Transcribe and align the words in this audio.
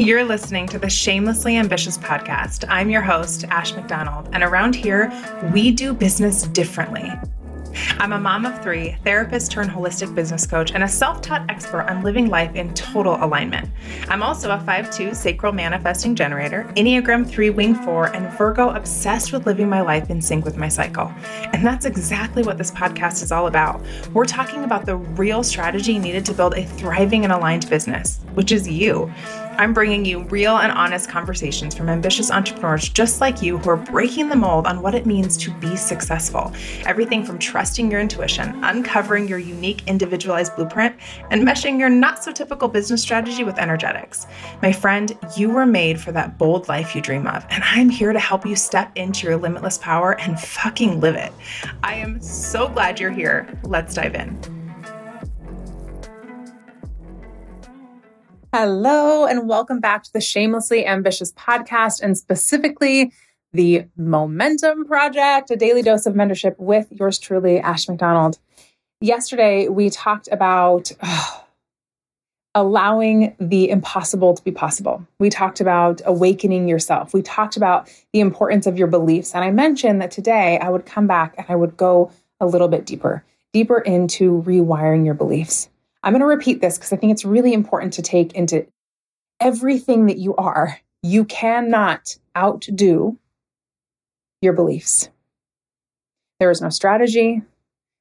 You're 0.00 0.24
listening 0.24 0.68
to 0.68 0.78
the 0.78 0.88
Shamelessly 0.88 1.56
Ambitious 1.56 1.98
podcast. 1.98 2.64
I'm 2.68 2.88
your 2.88 3.02
host, 3.02 3.42
Ash 3.50 3.74
McDonald, 3.74 4.28
and 4.32 4.44
around 4.44 4.76
here, 4.76 5.10
we 5.52 5.72
do 5.72 5.92
business 5.92 6.42
differently. 6.42 7.10
I'm 7.98 8.12
a 8.12 8.18
mom 8.18 8.46
of 8.46 8.62
three, 8.62 8.96
therapist 9.02 9.50
turned 9.50 9.70
holistic 9.70 10.14
business 10.14 10.46
coach, 10.46 10.70
and 10.70 10.84
a 10.84 10.88
self 10.88 11.20
taught 11.20 11.50
expert 11.50 11.82
on 11.90 12.04
living 12.04 12.28
life 12.28 12.54
in 12.54 12.72
total 12.74 13.16
alignment. 13.24 13.68
I'm 14.08 14.22
also 14.22 14.52
a 14.52 14.58
5'2 14.58 15.16
sacral 15.16 15.52
manifesting 15.52 16.14
generator, 16.14 16.70
Enneagram 16.76 17.28
3 17.28 17.50
wing 17.50 17.74
4, 17.74 18.14
and 18.14 18.32
Virgo 18.38 18.70
obsessed 18.70 19.32
with 19.32 19.46
living 19.46 19.68
my 19.68 19.80
life 19.80 20.10
in 20.10 20.22
sync 20.22 20.44
with 20.44 20.56
my 20.56 20.68
cycle. 20.68 21.12
And 21.52 21.66
that's 21.66 21.86
exactly 21.86 22.44
what 22.44 22.56
this 22.56 22.70
podcast 22.70 23.24
is 23.24 23.32
all 23.32 23.48
about. 23.48 23.84
We're 24.12 24.26
talking 24.26 24.62
about 24.62 24.86
the 24.86 24.96
real 24.96 25.42
strategy 25.42 25.98
needed 25.98 26.24
to 26.26 26.34
build 26.34 26.54
a 26.54 26.64
thriving 26.64 27.24
and 27.24 27.32
aligned 27.32 27.68
business, 27.68 28.20
which 28.34 28.52
is 28.52 28.68
you. 28.68 29.12
I'm 29.58 29.74
bringing 29.74 30.04
you 30.04 30.22
real 30.24 30.58
and 30.58 30.70
honest 30.70 31.10
conversations 31.10 31.74
from 31.74 31.88
ambitious 31.88 32.30
entrepreneurs 32.30 32.88
just 32.88 33.20
like 33.20 33.42
you 33.42 33.58
who 33.58 33.70
are 33.70 33.76
breaking 33.76 34.28
the 34.28 34.36
mold 34.36 34.68
on 34.68 34.82
what 34.82 34.94
it 34.94 35.04
means 35.04 35.36
to 35.38 35.50
be 35.54 35.74
successful. 35.74 36.52
Everything 36.86 37.24
from 37.24 37.40
trusting 37.40 37.90
your 37.90 38.00
intuition, 38.00 38.62
uncovering 38.62 39.26
your 39.26 39.40
unique 39.40 39.82
individualized 39.88 40.54
blueprint, 40.54 40.94
and 41.32 41.42
meshing 41.42 41.76
your 41.76 41.88
not 41.88 42.22
so 42.22 42.30
typical 42.30 42.68
business 42.68 43.02
strategy 43.02 43.42
with 43.42 43.58
energetics. 43.58 44.28
My 44.62 44.70
friend, 44.72 45.18
you 45.36 45.50
were 45.50 45.66
made 45.66 46.00
for 46.00 46.12
that 46.12 46.38
bold 46.38 46.68
life 46.68 46.94
you 46.94 47.02
dream 47.02 47.26
of, 47.26 47.44
and 47.50 47.64
I'm 47.64 47.90
here 47.90 48.12
to 48.12 48.20
help 48.20 48.46
you 48.46 48.54
step 48.54 48.92
into 48.94 49.26
your 49.26 49.36
limitless 49.36 49.78
power 49.78 50.20
and 50.20 50.38
fucking 50.38 51.00
live 51.00 51.16
it. 51.16 51.32
I 51.82 51.94
am 51.94 52.20
so 52.20 52.68
glad 52.68 53.00
you're 53.00 53.10
here. 53.10 53.48
Let's 53.64 53.94
dive 53.94 54.14
in. 54.14 54.57
Hello, 58.50 59.26
and 59.26 59.46
welcome 59.46 59.78
back 59.78 60.02
to 60.04 60.12
the 60.14 60.22
Shamelessly 60.22 60.86
Ambitious 60.86 61.32
podcast, 61.32 62.00
and 62.00 62.16
specifically 62.16 63.12
the 63.52 63.84
Momentum 63.94 64.86
Project, 64.86 65.50
a 65.50 65.56
daily 65.56 65.82
dose 65.82 66.06
of 66.06 66.14
mentorship 66.14 66.54
with 66.56 66.86
yours 66.90 67.18
truly, 67.18 67.60
Ash 67.60 67.86
McDonald. 67.86 68.38
Yesterday, 69.02 69.68
we 69.68 69.90
talked 69.90 70.30
about 70.32 70.90
allowing 72.54 73.36
the 73.38 73.68
impossible 73.68 74.32
to 74.32 74.42
be 74.42 74.50
possible. 74.50 75.06
We 75.18 75.28
talked 75.28 75.60
about 75.60 76.00
awakening 76.06 76.68
yourself. 76.68 77.12
We 77.12 77.20
talked 77.20 77.58
about 77.58 77.92
the 78.14 78.20
importance 78.20 78.66
of 78.66 78.78
your 78.78 78.88
beliefs. 78.88 79.34
And 79.34 79.44
I 79.44 79.50
mentioned 79.50 80.00
that 80.00 80.10
today 80.10 80.58
I 80.58 80.70
would 80.70 80.86
come 80.86 81.06
back 81.06 81.34
and 81.36 81.44
I 81.50 81.54
would 81.54 81.76
go 81.76 82.10
a 82.40 82.46
little 82.46 82.68
bit 82.68 82.86
deeper, 82.86 83.22
deeper 83.52 83.78
into 83.78 84.42
rewiring 84.46 85.04
your 85.04 85.14
beliefs. 85.14 85.68
I'm 86.02 86.12
going 86.12 86.20
to 86.20 86.26
repeat 86.26 86.60
this 86.60 86.78
because 86.78 86.92
I 86.92 86.96
think 86.96 87.12
it's 87.12 87.24
really 87.24 87.52
important 87.52 87.92
to 87.94 88.02
take 88.02 88.32
into 88.34 88.66
everything 89.40 90.06
that 90.06 90.18
you 90.18 90.34
are. 90.36 90.80
You 91.02 91.24
cannot 91.24 92.16
outdo 92.36 93.18
your 94.40 94.52
beliefs. 94.52 95.08
There 96.40 96.50
is 96.50 96.60
no 96.60 96.70
strategy. 96.70 97.42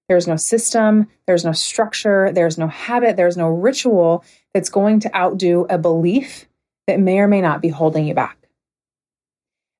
There's 0.09 0.27
no 0.27 0.35
system. 0.35 1.07
There's 1.25 1.43
no 1.43 1.51
structure. 1.51 2.31
There's 2.31 2.57
no 2.57 2.67
habit. 2.67 3.17
There's 3.17 3.37
no 3.37 3.49
ritual 3.49 4.23
that's 4.53 4.69
going 4.69 4.99
to 5.01 5.15
outdo 5.15 5.65
a 5.69 5.77
belief 5.77 6.47
that 6.87 6.99
may 6.99 7.19
or 7.19 7.27
may 7.27 7.41
not 7.41 7.61
be 7.61 7.69
holding 7.69 8.07
you 8.07 8.13
back. 8.13 8.37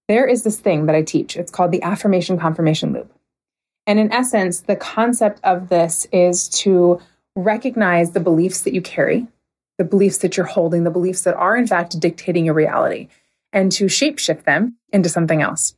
There 0.08 0.26
is 0.26 0.44
this 0.44 0.60
thing 0.60 0.86
that 0.86 0.96
I 0.96 1.02
teach. 1.02 1.36
It's 1.36 1.52
called 1.52 1.72
the 1.72 1.84
affirmation 1.84 2.38
confirmation 2.38 2.94
loop. 2.94 3.12
And 3.86 4.00
in 4.00 4.12
essence, 4.12 4.62
the 4.62 4.76
concept 4.76 5.40
of 5.44 5.70
this 5.70 6.08
is 6.12 6.50
to 6.50 7.00
recognize 7.38 8.12
the 8.12 8.20
beliefs 8.20 8.62
that 8.62 8.74
you 8.74 8.82
carry, 8.82 9.28
the 9.78 9.84
beliefs 9.84 10.18
that 10.20 10.36
you're 10.36 10.46
holding, 10.46 10.84
the 10.84 10.92
beliefs 10.92 11.22
that 11.22 11.36
are 11.36 11.56
in 11.56 11.68
fact 11.68 12.00
dictating 12.00 12.46
your 12.46 12.56
reality, 12.56 13.08
and 13.54 13.72
to 13.72 13.86
shapeshift 13.86 14.44
them 14.44 14.76
into 14.92 15.08
something 15.08 15.42
else. 15.42 15.76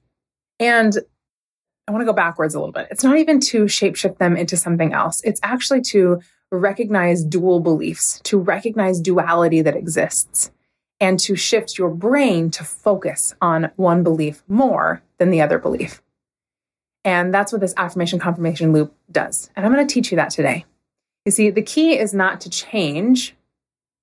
And 0.60 0.98
I 1.88 1.92
want 1.92 2.02
to 2.02 2.06
go 2.06 2.14
backwards 2.14 2.56
a 2.56 2.60
little 2.60 2.74
bit. 2.74 2.88
It's 2.90 3.04
not 3.04 3.18
even 3.18 3.40
to 3.42 3.66
shapeshift 3.66 4.18
them 4.18 4.38
into 4.38 4.56
something 4.56 4.94
else. 4.94 5.22
It's 5.24 5.40
actually 5.44 5.82
to 5.82 6.22
recognize 6.52 7.24
dual 7.24 7.60
beliefs, 7.60 8.22
to 8.24 8.38
recognize 8.38 9.00
duality 9.02 9.62
that 9.62 9.76
exists, 9.76 10.52
and 11.00 11.20
to 11.20 11.36
shift 11.36 11.78
your 11.78 11.90
brain 11.90 12.52
to 12.52 12.64
focus 12.64 13.36
on 13.42 13.72
one 13.76 14.04
belief 14.04 14.44
more 14.48 15.02
than 15.18 15.30
the 15.30 15.42
other 15.42 15.60
belief. 15.60 16.02
And 17.04 17.34
that's 17.34 17.52
what 17.52 17.62
this 17.62 17.74
affirmation 17.78 18.20
confirmation 18.20 18.74
loop 18.74 18.94
does. 19.12 19.50
And 19.56 19.66
I'm 19.66 19.74
going 19.74 19.86
to 19.86 19.94
teach 19.94 20.12
you 20.12 20.16
that 20.18 20.30
today. 20.30 20.66
You 21.30 21.32
see, 21.32 21.52
the 21.52 21.62
key 21.62 21.96
is 21.96 22.12
not 22.12 22.42
to 22.42 22.50
change 22.50 23.36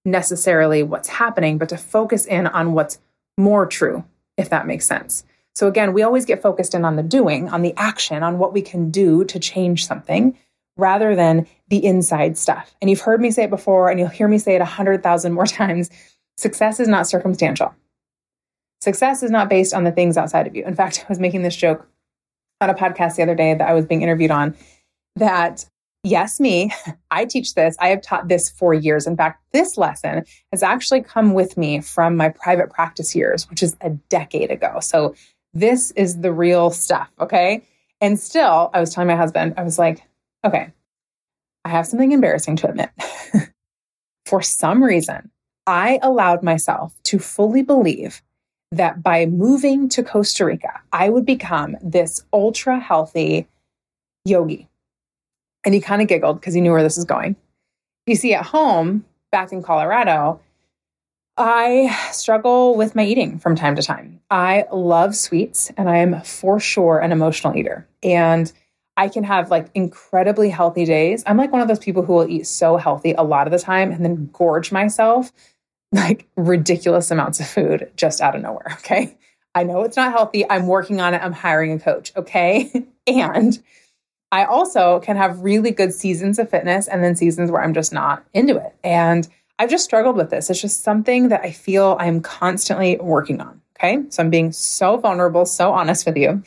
necessarily 0.05 0.85
what's 0.85 1.09
happening, 1.09 1.59
but 1.59 1.71
to 1.71 1.77
focus 1.77 2.25
in 2.25 2.47
on 2.47 2.73
what's 2.73 3.01
more 3.37 3.67
true, 3.67 4.05
if 4.37 4.49
that 4.51 4.69
makes 4.69 4.87
sense. 4.87 5.25
So 5.57 5.67
again, 5.67 5.93
we 5.93 6.05
always 6.05 6.25
get 6.25 6.41
focused 6.41 6.73
in 6.73 6.85
on 6.85 6.95
the 6.95 7.03
doing, 7.03 7.49
on 7.49 7.63
the 7.63 7.75
action, 7.77 8.23
on 8.23 8.39
what 8.39 8.53
we 8.53 8.63
can 8.63 8.93
do 8.93 9.25
to 9.25 9.41
change 9.41 9.89
something 9.89 10.39
rather 10.77 11.17
than 11.17 11.49
the 11.67 11.85
inside 11.85 12.39
stuff. 12.39 12.77
And 12.81 12.89
you've 12.89 13.01
heard 13.01 13.21
me 13.21 13.33
say 13.33 13.43
it 13.43 13.51
before, 13.51 13.91
and 13.91 13.99
you'll 13.99 14.09
hear 14.09 14.29
me 14.29 14.39
say 14.39 14.55
it 14.55 14.61
a 14.61 14.65
hundred 14.65 15.03
thousand 15.03 15.33
more 15.33 15.47
times. 15.49 15.91
Success 16.37 16.79
is 16.79 16.87
not 16.87 17.09
circumstantial. 17.09 17.75
Success 18.83 19.25
is 19.25 19.33
not 19.33 19.49
based 19.49 19.75
on 19.75 19.83
the 19.83 19.91
things 19.91 20.17
outside 20.17 20.47
of 20.47 20.55
you. 20.55 20.65
In 20.65 20.77
fact, 20.77 21.05
I 21.09 21.09
was 21.09 21.19
making 21.19 21.43
this 21.43 21.57
joke 21.57 21.89
on 22.61 22.71
a 22.71 22.75
podcast 22.75 23.17
the 23.17 23.25
other 23.25 23.35
day 23.35 23.53
that 23.53 23.69
I 23.69 23.73
was 23.73 23.85
being 23.85 24.03
interviewed 24.03 24.31
on 24.31 24.55
that 25.17 25.65
yes, 26.07 26.39
me, 26.39 26.73
I 27.11 27.25
teach 27.25 27.55
this. 27.55 27.77
I 27.81 27.89
have 27.89 28.01
taught 28.01 28.29
this 28.29 28.49
for 28.49 28.73
years. 28.73 29.07
In 29.07 29.17
fact, 29.17 29.43
this 29.53 29.77
lesson 29.77 30.25
has 30.53 30.63
actually 30.63 31.03
come 31.03 31.35
with 31.35 31.57
me 31.57 31.81
from 31.81 32.17
my 32.17 32.29
private 32.29 32.71
practice 32.71 33.15
years, 33.15 33.49
which 33.51 33.63
is 33.63 33.77
a 33.81 33.91
decade 33.91 34.51
ago. 34.51 34.79
So 34.81 35.15
this 35.53 35.91
is 35.93 36.21
the 36.21 36.33
real 36.33 36.71
stuff. 36.71 37.11
Okay. 37.21 37.63
And 38.01 38.19
still, 38.19 38.71
I 38.73 38.81
was 38.81 38.95
telling 38.95 39.09
my 39.09 39.17
husband, 39.17 39.55
I 39.57 39.63
was 39.63 39.79
like, 39.79 40.03
okay, 40.45 40.73
I 41.65 41.69
have 41.71 41.87
something 41.87 42.13
embarrassing 42.13 42.57
to 42.57 42.69
admit. 42.69 42.91
for 44.27 44.43
some 44.43 44.85
reason, 44.85 45.31
I 45.67 45.99
allowed 46.03 46.43
myself 46.43 46.95
to 47.05 47.19
fully 47.19 47.63
believe 47.63 48.23
that 48.71 49.03
by 49.03 49.27
moving 49.27 49.89
to 49.91 50.03
Costa 50.03 50.45
Rica, 50.45 50.81
I 50.93 51.09
would 51.09 51.25
become 51.25 51.77
this 51.83 52.23
ultra 52.33 52.79
healthy 52.79 53.49
yogi 54.25 54.69
and 55.67 55.75
he 55.75 55.81
kind 55.81 56.01
of 56.01 56.09
giggled 56.09 56.41
because 56.41 56.55
he 56.55 56.63
knew 56.63 56.71
where 56.71 56.83
this 56.83 56.97
was 56.97 57.05
going. 57.05 57.37
You 58.07 58.15
see, 58.15 58.33
at 58.33 58.47
home, 58.47 59.05
back 59.33 59.53
in 59.53 59.63
Colorado, 59.63 60.41
I 61.37 61.95
struggle 62.13 62.77
with 62.77 62.95
my 62.95 63.05
eating 63.05 63.39
from 63.39 63.57
time 63.57 63.75
to 63.77 63.83
time. 63.83 64.21
I 64.31 64.67
love 64.73 65.15
sweets 65.15 65.71
and 65.77 65.91
I 65.91 65.99
am 65.99 66.23
for 66.23 66.61
sure 66.61 67.01
an 67.01 67.13
emotional 67.13 67.57
eater. 67.57 67.87
And 68.03 68.51
I 68.97 69.09
can 69.09 69.25
have 69.25 69.51
like 69.51 69.67
incredibly 69.75 70.49
healthy 70.49 70.87
days. 70.87 71.23
I'm 71.27 71.37
like 71.37 71.53
one 71.53 71.61
of 71.61 71.69
those 71.69 71.81
people 71.81 72.03
who 72.03 72.15
will 72.15 72.29
eat 72.29 72.47
so 72.47 72.77
healthy 72.77 73.13
a 73.13 73.25
lot 73.25 73.47
of 73.47 73.51
the 73.51 73.59
time 73.59 73.91
and 73.91 74.03
then 74.03 74.31
gorge 74.33 74.73
myself 74.73 75.33
like 75.93 76.27
ridiculous 76.37 77.11
amounts 77.11 77.41
of 77.41 77.47
food 77.47 77.91
just 77.97 78.21
out 78.21 78.35
of 78.35 78.43
nowhere. 78.43 78.69
Okay. 78.79 79.19
I 79.55 79.65
know 79.65 79.83
it's 79.83 79.97
not 79.97 80.13
healthy. 80.13 80.49
I'm 80.49 80.67
working 80.67 81.01
on 81.01 81.13
it. 81.13 81.23
I'm 81.23 81.33
hiring 81.33 81.73
a 81.73 81.79
coach. 81.79 82.13
Okay. 82.17 82.87
and 83.07 83.63
I 84.33 84.45
also 84.45 85.01
can 85.01 85.17
have 85.17 85.41
really 85.41 85.71
good 85.71 85.93
seasons 85.93 86.39
of 86.39 86.51
fitness 86.51 86.89
and 86.89 87.03
then 87.03 87.17
seasons 87.17 87.51
where 87.51 87.63
I'm 87.63 87.75
just 87.75 87.93
not 87.93 88.25
into 88.35 88.57
it. 88.57 88.75
And 88.83 89.29
I've 89.59 89.71
just 89.71 89.85
struggled 89.85 90.17
with 90.17 90.31
this. 90.31 90.51
It's 90.51 90.61
just 90.61 90.83
something 90.83 91.29
that 91.29 91.43
I 91.43 91.51
feel 91.53 91.97
I'm 91.99 92.21
constantly 92.21 92.97
working 92.99 93.41
on. 93.41 93.61
Okay. 93.79 94.03
So 94.09 94.23
I'm 94.23 94.31
being 94.31 94.53
so 94.53 94.97
vulnerable, 94.97 95.45
so 95.47 95.73
honest 95.73 96.07
with 96.07 96.17
you. 96.17 96.43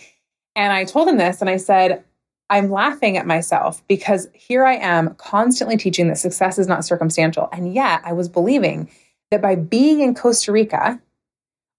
And 0.55 0.73
I 0.73 0.83
told 0.83 1.07
him 1.07 1.17
this 1.17 1.41
and 1.41 1.49
I 1.49 1.57
said, 1.57 2.03
I'm 2.49 2.71
laughing 2.71 3.17
at 3.17 3.27
myself 3.27 3.83
because 3.87 4.27
here 4.33 4.65
I 4.65 4.75
am 4.75 5.13
constantly 5.15 5.77
teaching 5.77 6.07
that 6.07 6.17
success 6.17 6.57
is 6.57 6.67
not 6.67 6.83
circumstantial. 6.83 7.47
And 7.51 7.73
yet 7.73 8.01
I 8.03 8.13
was 8.13 8.27
believing 8.27 8.89
that 9.29 9.41
by 9.41 9.55
being 9.55 9.99
in 9.99 10.15
Costa 10.15 10.51
Rica, 10.51 10.99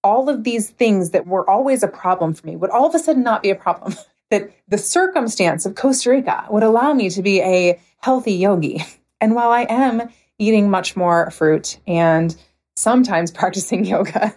all 0.04 0.28
of 0.28 0.44
these 0.44 0.70
things 0.70 1.10
that 1.10 1.26
were 1.26 1.48
always 1.48 1.82
a 1.82 1.88
problem 1.88 2.32
for 2.32 2.46
me 2.46 2.56
would 2.56 2.70
all 2.70 2.86
of 2.86 2.94
a 2.94 2.98
sudden 2.98 3.24
not 3.24 3.42
be 3.42 3.50
a 3.50 3.56
problem. 3.56 3.94
that 4.30 4.50
the 4.68 4.78
circumstance 4.78 5.66
of 5.66 5.74
Costa 5.74 6.10
Rica 6.10 6.46
would 6.50 6.62
allow 6.62 6.92
me 6.92 7.10
to 7.10 7.22
be 7.22 7.40
a 7.40 7.80
healthy 7.98 8.32
yogi. 8.32 8.82
And 9.22 9.34
while 9.34 9.50
I 9.50 9.66
am 9.68 10.08
eating 10.38 10.70
much 10.70 10.96
more 10.96 11.30
fruit 11.30 11.78
and 11.86 12.34
sometimes 12.74 13.30
practicing 13.40 13.84
yoga, 13.84 14.34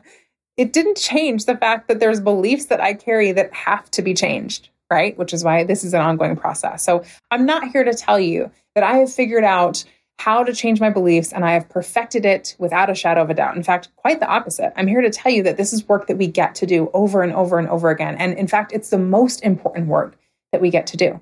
it 0.57 0.74
didn't 0.74 0.98
change 0.98 1.45
the 1.45 1.56
fact 1.56 1.88
that 1.88 2.01
there's 2.01 2.19
beliefs 2.19 2.66
that 2.66 2.81
I 2.81 2.94
carry 2.94 3.31
that 3.31 3.54
have 3.54 3.90
to 3.92 4.01
be 4.01 4.13
changed, 4.13 4.68
right? 4.92 5.18
Which 5.18 5.34
is 5.34 5.42
why 5.42 5.63
this 5.63 5.86
is 5.86 5.94
an 5.94 6.01
ongoing 6.01 6.36
process. 6.36 6.84
So 6.84 7.06
I'm 7.31 7.46
not 7.46 7.69
here 7.69 7.86
to 7.86 7.94
tell 7.94 8.19
you 8.19 8.51
that 8.75 8.84
I 8.84 8.98
have 8.98 9.13
figured 9.13 9.46
out 9.46 9.86
how 10.19 10.44
to 10.44 10.54
change 10.54 10.80
my 10.80 10.89
beliefs, 10.89 11.33
and 11.33 11.44
I 11.44 11.51
have 11.51 11.68
perfected 11.68 12.25
it 12.25 12.56
without 12.60 12.89
a 12.89 12.95
shadow 12.95 13.21
of 13.21 13.30
a 13.30 13.33
doubt. 13.33 13.57
In 13.57 13.63
fact, 13.63 13.89
quite 13.95 14.19
the 14.19 14.27
opposite. 14.27 14.71
I'm 14.75 14.88
here 14.88 15.01
to 15.01 15.10
tell 15.10 15.31
you 15.31 15.44
that 15.44 15.57
this 15.57 15.74
is 15.74 15.88
work 15.88 16.07
that 16.07 16.18
we 16.18 16.27
get 16.27 16.56
to 16.56 16.65
do 16.65 16.89
over 16.94 17.21
and 17.21 17.33
over 17.33 17.60
and 17.60 17.68
over 17.68 17.89
again. 17.89 18.15
And 18.18 18.38
in 18.38 18.48
fact, 18.48 18.71
it's 18.71 18.89
the 18.89 18.98
most 18.98 19.44
important 19.44 19.88
work 19.88 20.18
that 20.51 20.62
we 20.62 20.69
get 20.69 20.88
to 20.88 20.98
do. 20.98 21.21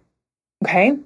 Okay? 0.64 0.98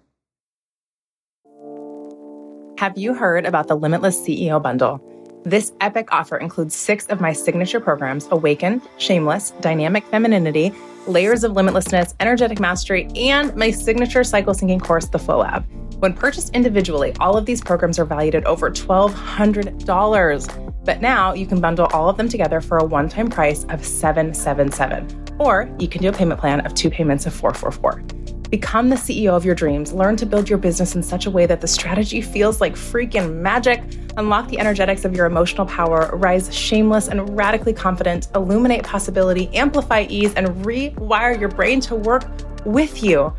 Have 2.77 2.97
you 2.97 3.13
heard 3.13 3.45
about 3.45 3.69
the 3.69 3.75
Limitless 3.75 4.19
CEO 4.19 4.61
Bundle? 4.61 5.01
This 5.45 5.71
epic 5.79 6.11
offer 6.11 6.37
includes 6.37 6.75
six 6.75 7.05
of 7.05 7.21
my 7.21 7.31
signature 7.31 7.79
programs 7.79 8.27
Awaken, 8.31 8.81
Shameless, 8.97 9.51
Dynamic 9.61 10.03
Femininity, 10.07 10.73
Layers 11.07 11.43
of 11.43 11.53
Limitlessness, 11.53 12.15
Energetic 12.19 12.59
Mastery, 12.59 13.07
and 13.15 13.55
my 13.55 13.71
signature 13.71 14.23
cycle 14.23 14.53
syncing 14.53 14.81
course, 14.81 15.07
The 15.07 15.19
Flow 15.19 15.37
Lab. 15.37 15.65
When 15.99 16.13
purchased 16.13 16.53
individually, 16.53 17.13
all 17.19 17.37
of 17.37 17.45
these 17.45 17.61
programs 17.61 17.99
are 17.99 18.05
valued 18.05 18.35
at 18.35 18.45
over 18.45 18.69
$1,200. 18.69 20.85
But 20.85 21.01
now 21.01 21.33
you 21.33 21.47
can 21.47 21.61
bundle 21.61 21.87
all 21.93 22.09
of 22.09 22.17
them 22.17 22.29
together 22.29 22.61
for 22.61 22.77
a 22.77 22.83
one 22.83 23.09
time 23.09 23.29
price 23.29 23.65
of 23.69 23.85
777. 23.85 25.25
Or 25.39 25.73
you 25.79 25.87
can 25.87 26.01
do 26.01 26.09
a 26.09 26.13
payment 26.13 26.39
plan 26.39 26.65
of 26.65 26.73
two 26.73 26.89
payments 26.89 27.25
of 27.25 27.33
444. 27.33 28.01
Become 28.49 28.89
the 28.89 28.95
CEO 28.95 29.35
of 29.35 29.43
your 29.43 29.55
dreams. 29.55 29.93
Learn 29.93 30.15
to 30.17 30.25
build 30.25 30.49
your 30.49 30.59
business 30.59 30.95
in 30.95 31.01
such 31.01 31.25
a 31.25 31.31
way 31.31 31.45
that 31.45 31.61
the 31.61 31.67
strategy 31.67 32.21
feels 32.21 32.61
like 32.61 32.75
freaking 32.75 33.37
magic. 33.37 33.81
Unlock 34.17 34.47
the 34.49 34.59
energetics 34.59 35.03
of 35.03 35.15
your 35.15 35.25
emotional 35.25 35.65
power. 35.65 36.11
Rise 36.13 36.55
shameless 36.55 37.07
and 37.07 37.35
radically 37.35 37.73
confident. 37.73 38.27
Illuminate 38.35 38.83
possibility. 38.83 39.49
Amplify 39.55 40.05
ease 40.09 40.33
and 40.35 40.47
rewire 40.63 41.39
your 41.39 41.49
brain 41.49 41.79
to 41.81 41.95
work 41.95 42.23
with 42.65 43.03
you. 43.03 43.33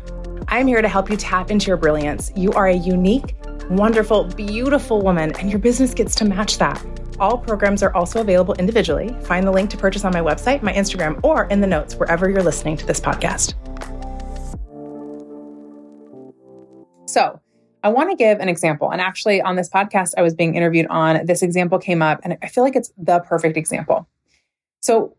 I'm 0.49 0.65
here 0.65 0.81
to 0.81 0.87
help 0.87 1.09
you 1.09 1.17
tap 1.17 1.51
into 1.51 1.67
your 1.67 1.75
brilliance. 1.75 2.31
You 2.33 2.53
are 2.53 2.67
a 2.67 2.73
unique, 2.73 3.35
wonderful, 3.69 4.23
beautiful 4.23 5.01
woman, 5.01 5.33
and 5.39 5.49
your 5.49 5.59
business 5.59 5.93
gets 5.93 6.15
to 6.15 6.25
match 6.25 6.57
that. 6.57 6.81
All 7.19 7.37
programs 7.37 7.83
are 7.83 7.93
also 7.93 8.21
available 8.21 8.53
individually. 8.53 9.13
Find 9.23 9.45
the 9.45 9.51
link 9.51 9.69
to 9.71 9.77
purchase 9.77 10.05
on 10.05 10.13
my 10.13 10.21
website, 10.21 10.61
my 10.61 10.71
Instagram, 10.71 11.19
or 11.21 11.45
in 11.45 11.59
the 11.59 11.67
notes 11.67 11.95
wherever 11.95 12.29
you're 12.29 12.43
listening 12.43 12.77
to 12.77 12.85
this 12.85 13.01
podcast. 13.01 13.55
So, 17.09 17.41
I 17.83 17.89
want 17.89 18.09
to 18.11 18.15
give 18.15 18.39
an 18.39 18.47
example. 18.47 18.89
And 18.89 19.01
actually, 19.01 19.41
on 19.41 19.57
this 19.57 19.69
podcast, 19.69 20.13
I 20.17 20.21
was 20.21 20.33
being 20.33 20.55
interviewed 20.55 20.87
on 20.87 21.25
this 21.25 21.41
example 21.41 21.77
came 21.77 22.01
up, 22.01 22.21
and 22.23 22.37
I 22.41 22.47
feel 22.47 22.63
like 22.63 22.77
it's 22.77 22.93
the 22.97 23.19
perfect 23.19 23.57
example. 23.57 24.07
So, 24.79 25.16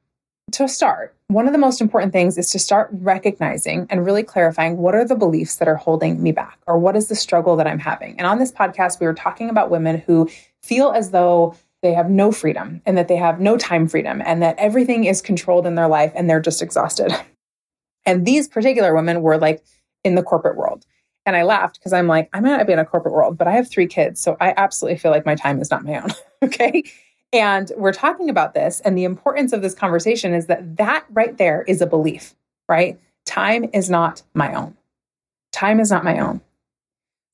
to 0.53 0.69
start, 0.69 1.15
one 1.29 1.47
of 1.47 1.53
the 1.53 1.59
most 1.59 1.81
important 1.81 2.13
things 2.13 2.39
is 2.39 2.51
to 2.51 2.59
start 2.59 2.89
recognizing 2.93 3.87
and 3.91 4.05
really 4.05 4.23
clarifying 4.23 4.79
what 4.79 4.95
are 4.95 5.05
the 5.05 5.15
beliefs 5.15 5.57
that 5.57 5.69
are 5.69 5.77
holding 5.77 6.23
me 6.23 6.33
back 6.33 6.59
or 6.67 6.79
what 6.79 6.97
is 6.97 7.09
the 7.09 7.15
struggle 7.15 7.57
that 7.57 7.67
I'm 7.67 7.79
having. 7.79 8.17
And 8.19 8.27
on 8.27 8.39
this 8.39 8.53
podcast, 8.53 9.01
we 9.01 9.07
were 9.07 9.15
talking 9.15 9.51
about 9.51 9.71
women 9.71 9.99
who 9.99 10.29
feel 10.63 10.91
as 10.91 11.11
though 11.11 11.55
they 11.83 11.93
have 11.93 12.11
no 12.11 12.33
freedom 12.33 12.83
and 12.87 12.97
that 12.97 13.09
they 13.09 13.17
have 13.17 13.41
no 13.41 13.57
time 13.57 13.89
freedom 13.89 14.23
and 14.25 14.43
that 14.43 14.59
everything 14.59 15.05
is 15.05 15.21
controlled 15.21 15.67
in 15.67 15.75
their 15.75 15.89
life 15.89 16.13
and 16.15 16.29
they're 16.29 16.41
just 16.41 16.63
exhausted. 16.63 17.13
And 18.07 18.25
these 18.25 18.49
particular 18.49 18.95
women 18.95 19.21
were 19.21 19.37
like 19.37 19.63
in 20.03 20.15
the 20.15 20.23
corporate 20.23 20.57
world. 20.57 20.87
And 21.27 21.37
I 21.37 21.43
laughed 21.43 21.79
because 21.79 21.93
I'm 21.93 22.07
like, 22.07 22.31
I 22.33 22.41
might 22.41 22.57
not 22.57 22.67
be 22.67 22.73
in 22.73 22.79
a 22.79 22.85
corporate 22.87 23.13
world, 23.13 23.37
but 23.37 23.47
I 23.47 23.53
have 23.53 23.69
three 23.69 23.87
kids. 23.87 24.19
So 24.19 24.39
I 24.41 24.55
absolutely 24.57 24.97
feel 24.97 25.11
like 25.11 25.27
my 25.27 25.35
time 25.35 25.61
is 25.61 25.71
not 25.71 25.85
my 25.85 26.01
own. 26.01 26.09
okay. 26.43 26.85
And 27.33 27.71
we're 27.77 27.93
talking 27.93 28.31
about 28.31 28.55
this. 28.55 28.81
And 28.81 28.97
the 28.97 29.05
importance 29.05 29.53
of 29.53 29.63
this 29.63 29.75
conversation 29.75 30.33
is 30.33 30.47
that 30.47 30.77
that 30.77 31.05
right 31.11 31.37
there 31.37 31.63
is 31.63 31.81
a 31.81 31.87
belief, 31.87 32.35
right? 32.69 32.99
Time 33.27 33.69
is 33.73 33.91
not 33.91 34.23
my 34.35 34.55
own. 34.55 34.77
Time 35.53 35.81
is 35.81 35.91
not 35.91 36.05
my 36.05 36.19
own. 36.19 36.41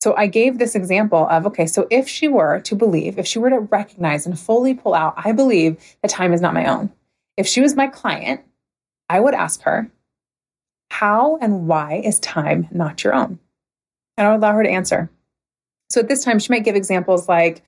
So 0.01 0.15
I 0.17 0.27
gave 0.27 0.59
this 0.59 0.75
example 0.75 1.27
of 1.31 1.47
okay, 1.47 1.67
so 1.67 1.87
if 1.91 2.09
she 2.09 2.29
were 2.29 2.61
to 2.61 2.75
believe, 2.75 3.19
if 3.19 3.27
she 3.27 3.39
were 3.39 3.51
to 3.51 3.61
recognize 3.61 4.27
and 4.27 4.39
fully 4.39 4.75
pull 4.75 4.95
out, 4.95 5.15
I 5.17 5.33
believe 5.33 5.79
that 6.03 6.11
time 6.11 6.35
is 6.35 6.41
not 6.41 6.53
my 6.53 6.67
own. 6.67 6.93
If 7.37 7.47
she 7.47 7.61
was 7.61 7.75
my 7.75 7.87
client, 7.87 8.43
I 9.09 9.21
would 9.21 9.35
ask 9.35 9.63
her, 9.63 9.91
how 10.91 11.39
and 11.41 11.67
why 11.67 12.03
is 12.05 12.19
time 12.21 12.69
not 12.71 13.03
your 13.03 13.15
own? 13.15 13.39
And 14.17 14.27
I 14.27 14.31
would 14.31 14.41
allow 14.41 14.53
her 14.53 14.63
to 14.63 14.71
answer. 14.71 15.11
So 15.91 16.01
at 16.01 16.09
this 16.09 16.23
time, 16.25 16.39
she 16.39 16.53
might 16.53 16.65
give 16.65 16.77
examples 16.77 17.29
like, 17.29 17.63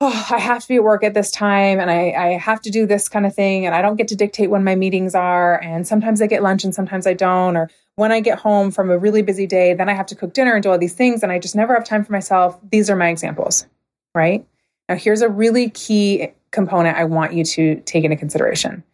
oh, 0.00 0.26
I 0.30 0.38
have 0.38 0.62
to 0.62 0.68
be 0.68 0.76
at 0.76 0.84
work 0.84 1.04
at 1.04 1.14
this 1.14 1.30
time 1.30 1.80
and 1.80 1.90
I, 1.90 2.10
I 2.10 2.26
have 2.38 2.60
to 2.62 2.70
do 2.70 2.86
this 2.86 3.08
kind 3.08 3.26
of 3.26 3.34
thing 3.34 3.66
and 3.66 3.74
I 3.74 3.82
don't 3.82 3.96
get 3.96 4.08
to 4.08 4.16
dictate 4.16 4.50
when 4.50 4.64
my 4.64 4.74
meetings 4.74 5.14
are. 5.14 5.62
And 5.62 5.86
sometimes 5.86 6.20
I 6.20 6.26
get 6.26 6.42
lunch 6.42 6.64
and 6.64 6.74
sometimes 6.74 7.06
I 7.06 7.14
don't. 7.14 7.56
Or 7.56 7.70
when 7.96 8.12
I 8.12 8.20
get 8.20 8.38
home 8.38 8.70
from 8.70 8.90
a 8.90 8.98
really 8.98 9.22
busy 9.22 9.46
day, 9.46 9.74
then 9.74 9.88
I 9.88 9.94
have 9.94 10.06
to 10.06 10.14
cook 10.14 10.34
dinner 10.34 10.54
and 10.54 10.62
do 10.62 10.70
all 10.70 10.78
these 10.78 10.94
things 10.94 11.22
and 11.22 11.32
I 11.32 11.38
just 11.38 11.56
never 11.56 11.74
have 11.74 11.84
time 11.84 12.04
for 12.04 12.12
myself. 12.12 12.58
These 12.70 12.90
are 12.90 12.96
my 12.96 13.08
examples, 13.08 13.66
right? 14.14 14.46
Now, 14.88 14.96
here's 14.96 15.22
a 15.22 15.28
really 15.28 15.70
key 15.70 16.28
component 16.52 16.96
I 16.96 17.04
want 17.04 17.32
you 17.32 17.44
to 17.44 17.80
take 17.80 18.04
into 18.04 18.16
consideration. 18.16 18.84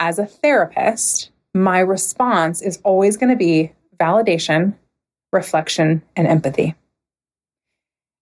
As 0.00 0.18
a 0.18 0.26
therapist, 0.26 1.30
my 1.54 1.80
response 1.80 2.62
is 2.62 2.78
always 2.84 3.16
going 3.16 3.30
to 3.30 3.36
be 3.36 3.72
validation, 3.98 4.74
reflection, 5.32 6.02
and 6.16 6.26
empathy. 6.26 6.76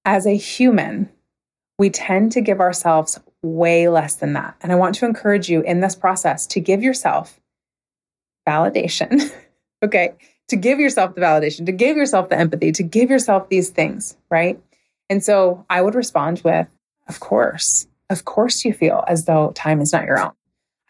As 0.04 0.26
a 0.26 0.36
human, 0.36 1.10
we 1.78 1.90
tend 1.90 2.32
to 2.32 2.40
give 2.40 2.60
ourselves 2.60 3.18
way 3.42 3.88
less 3.88 4.16
than 4.16 4.32
that. 4.32 4.56
And 4.62 4.72
I 4.72 4.76
want 4.76 4.94
to 4.96 5.04
encourage 5.04 5.48
you 5.48 5.60
in 5.62 5.80
this 5.80 5.94
process 5.94 6.46
to 6.48 6.60
give 6.60 6.82
yourself 6.82 7.40
validation, 8.48 9.30
okay? 9.84 10.14
To 10.48 10.56
give 10.56 10.78
yourself 10.78 11.14
the 11.14 11.20
validation, 11.20 11.66
to 11.66 11.72
give 11.72 11.96
yourself 11.96 12.28
the 12.28 12.38
empathy, 12.38 12.72
to 12.72 12.82
give 12.82 13.10
yourself 13.10 13.48
these 13.48 13.70
things, 13.70 14.16
right? 14.30 14.60
And 15.10 15.22
so 15.22 15.64
I 15.68 15.82
would 15.82 15.94
respond 15.94 16.40
with, 16.44 16.68
of 17.08 17.20
course, 17.20 17.86
of 18.10 18.24
course 18.24 18.64
you 18.64 18.72
feel 18.72 19.04
as 19.06 19.24
though 19.24 19.52
time 19.54 19.80
is 19.80 19.92
not 19.92 20.04
your 20.04 20.18
own. 20.18 20.32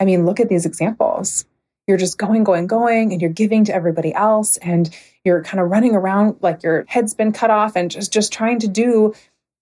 I 0.01 0.05
mean, 0.05 0.27
look 0.27 0.41
at 0.41 0.49
these 0.49 0.67
examples. 0.67 1.47
You're 1.87 1.97
just 1.97 2.19
going, 2.19 2.45
going, 2.45 2.67
going, 2.67 3.13
and 3.13 3.21
you're 3.21 3.31
giving 3.31 3.65
to 3.65 3.75
everybody 3.75 4.13
else, 4.13 4.57
and 4.59 4.95
you're 5.25 5.43
kind 5.43 5.61
of 5.61 5.71
running 5.71 5.95
around 5.95 6.37
like 6.43 6.63
your 6.63 6.85
head's 6.89 7.15
been 7.15 7.33
cut 7.33 7.51
off 7.51 7.77
and 7.77 7.91
just, 7.91 8.13
just 8.13 8.33
trying 8.33 8.59
to 8.61 8.69
do 8.69 9.15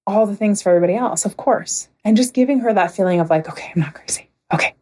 all 0.06 0.27
the 0.27 0.37
things 0.37 0.62
for 0.62 0.71
everybody 0.71 0.97
else, 0.97 1.25
of 1.25 1.37
course. 1.37 1.89
And 2.05 2.17
just 2.17 2.35
giving 2.35 2.61
her 2.61 2.73
that 2.73 2.95
feeling 2.95 3.21
of 3.21 3.31
like, 3.31 3.49
okay, 3.49 3.73
I'm 3.75 3.81
not 3.81 3.95
crazy. 3.95 4.29
Okay. 4.53 4.75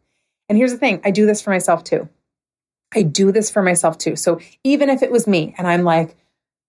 And 0.49 0.59
here's 0.59 0.73
the 0.73 0.79
thing 0.79 1.01
I 1.05 1.11
do 1.11 1.27
this 1.27 1.41
for 1.41 1.51
myself 1.51 1.85
too. 1.85 2.09
I 2.95 3.03
do 3.03 3.33
this 3.33 3.51
for 3.51 3.63
myself 3.63 3.99
too. 3.99 4.17
So 4.17 4.41
even 4.65 4.91
if 4.91 5.03
it 5.03 5.11
was 5.11 5.27
me 5.27 5.55
and 5.57 5.67
I'm 5.67 5.83
like, 5.83 6.17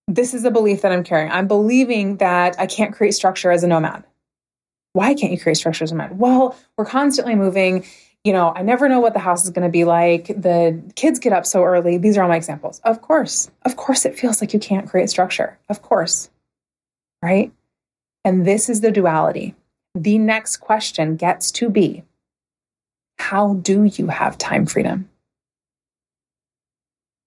this 0.08 0.34
is 0.34 0.46
a 0.46 0.52
belief 0.52 0.82
that 0.82 0.92
I'm 0.92 1.04
carrying, 1.04 1.32
I'm 1.32 1.48
believing 1.48 2.18
that 2.18 2.60
I 2.60 2.68
can't 2.68 2.94
create 2.94 3.14
structure 3.14 3.52
as 3.52 3.64
a 3.64 3.68
nomad. 3.68 4.04
Why 4.94 5.16
can't 5.16 5.32
you 5.32 5.40
create 5.40 5.58
structure 5.58 5.84
as 5.84 5.92
a 5.92 5.96
nomad? 5.96 6.20
Well, 6.20 6.56
we're 6.78 6.86
constantly 6.86 7.36
moving. 7.36 7.86
You 8.24 8.32
know, 8.32 8.54
I 8.56 8.62
never 8.62 8.88
know 8.88 9.00
what 9.00 9.14
the 9.14 9.20
house 9.20 9.44
is 9.44 9.50
going 9.50 9.68
to 9.68 9.72
be 9.72 9.84
like. 9.84 10.28
The 10.28 10.82
kids 10.96 11.20
get 11.20 11.34
up 11.34 11.46
so 11.46 11.64
early. 11.64 11.98
These 11.98 12.18
are 12.18 12.24
all 12.24 12.30
my 12.30 12.38
examples. 12.38 12.80
Of 12.84 13.02
course, 13.02 13.50
of 13.64 13.76
course, 13.76 14.06
it 14.06 14.18
feels 14.18 14.40
like 14.40 14.54
you 14.54 14.60
can't 14.60 14.88
create 14.88 15.10
structure. 15.10 15.58
Of 15.68 15.82
course. 15.82 16.30
Right. 17.22 17.52
And 18.26 18.46
this 18.46 18.70
is 18.70 18.82
the 18.82 18.92
duality. 18.92 19.56
The 19.96 20.18
next 20.18 20.58
question 20.58 21.16
gets 21.16 21.52
to 21.54 21.70
be 21.70 22.04
How 23.20 23.56
do 23.56 23.84
you 23.84 24.08
have 24.08 24.38
time 24.38 24.66
freedom? 24.66 25.10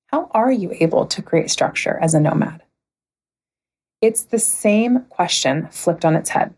How 0.08 0.30
are 0.32 0.52
you 0.52 0.74
able 0.80 1.06
to 1.06 1.22
create 1.22 1.50
structure 1.50 1.98
as 2.00 2.14
a 2.14 2.20
nomad? 2.20 2.62
It's 4.00 4.22
the 4.22 4.38
same 4.38 5.00
question 5.08 5.68
flipped 5.68 6.04
on 6.04 6.16
its 6.16 6.30
head. 6.30 6.54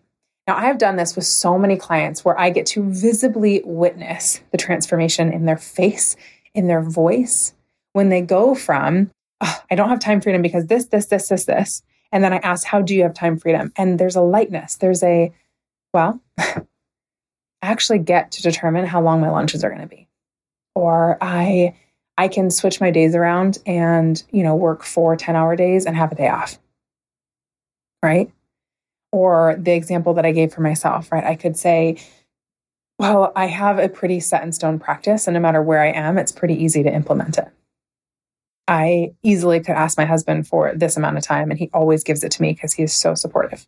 Now, 0.46 0.56
I 0.56 0.66
have 0.66 0.78
done 0.78 0.96
this 0.96 1.14
with 1.14 1.26
so 1.26 1.58
many 1.58 1.76
clients 1.76 2.24
where 2.24 2.38
I 2.38 2.50
get 2.50 2.66
to 2.66 2.82
visibly 2.82 3.62
witness 3.64 4.40
the 4.50 4.58
transformation 4.58 5.32
in 5.32 5.44
their 5.44 5.58
face, 5.58 6.16
in 6.54 6.68
their 6.68 6.80
voice, 6.80 7.54
when 7.92 8.08
they 8.08 8.22
go 8.22 8.54
from, 8.54 9.10
oh, 9.40 9.62
I 9.70 9.74
don't 9.74 9.90
have 9.90 10.00
time 10.00 10.20
freedom 10.20 10.40
because 10.40 10.66
this, 10.66 10.86
this, 10.86 11.06
this, 11.06 11.28
this, 11.28 11.44
this, 11.44 11.82
and 12.12 12.24
then 12.24 12.32
I 12.32 12.38
ask, 12.38 12.66
How 12.66 12.80
do 12.80 12.94
you 12.94 13.02
have 13.02 13.14
time 13.14 13.38
freedom? 13.38 13.72
And 13.76 13.98
there's 13.98 14.16
a 14.16 14.20
lightness. 14.20 14.76
There's 14.76 15.02
a, 15.02 15.32
well, 15.92 16.20
I 16.38 16.62
actually 17.62 17.98
get 17.98 18.32
to 18.32 18.42
determine 18.42 18.86
how 18.86 19.02
long 19.02 19.20
my 19.20 19.30
lunches 19.30 19.64
are 19.64 19.70
going 19.70 19.82
to 19.82 19.88
be. 19.88 20.08
Or 20.74 21.18
I, 21.20 21.74
I 22.16 22.28
can 22.28 22.50
switch 22.50 22.80
my 22.80 22.90
days 22.90 23.14
around 23.14 23.58
and, 23.66 24.22
you 24.30 24.42
know, 24.42 24.54
work 24.54 24.84
four 24.84 25.16
10 25.16 25.34
hour 25.36 25.56
days 25.56 25.86
and 25.86 25.96
have 25.96 26.12
a 26.12 26.14
day 26.14 26.28
off. 26.28 26.58
Right. 28.02 28.30
Or 29.10 29.56
the 29.58 29.72
example 29.72 30.14
that 30.14 30.26
I 30.26 30.32
gave 30.32 30.52
for 30.52 30.60
myself, 30.60 31.10
right? 31.10 31.24
I 31.24 31.34
could 31.34 31.56
say, 31.56 31.96
well, 32.98 33.32
I 33.34 33.46
have 33.46 33.78
a 33.78 33.88
pretty 33.88 34.20
set 34.20 34.42
in 34.42 34.52
stone 34.52 34.78
practice, 34.78 35.26
and 35.26 35.34
no 35.34 35.40
matter 35.40 35.62
where 35.62 35.80
I 35.80 35.92
am, 35.92 36.18
it's 36.18 36.32
pretty 36.32 36.54
easy 36.54 36.82
to 36.82 36.92
implement 36.92 37.38
it. 37.38 37.48
I 38.68 39.14
easily 39.22 39.60
could 39.60 39.74
ask 39.74 39.96
my 39.96 40.04
husband 40.04 40.46
for 40.46 40.72
this 40.74 40.98
amount 40.98 41.16
of 41.16 41.24
time, 41.24 41.50
and 41.50 41.58
he 41.58 41.70
always 41.72 42.04
gives 42.04 42.22
it 42.22 42.30
to 42.32 42.42
me 42.42 42.52
because 42.52 42.74
he 42.74 42.82
is 42.82 42.92
so 42.92 43.14
supportive. 43.14 43.66